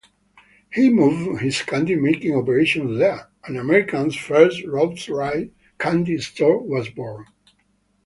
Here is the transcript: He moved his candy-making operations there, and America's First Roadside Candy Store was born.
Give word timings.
He 0.73 0.89
moved 0.89 1.43
his 1.43 1.61
candy-making 1.61 2.35
operations 2.35 2.97
there, 2.97 3.29
and 3.43 3.55
America's 3.55 4.15
First 4.15 4.63
Roadside 4.65 5.51
Candy 5.77 6.17
Store 6.17 6.57
was 6.57 6.89
born. 6.89 7.27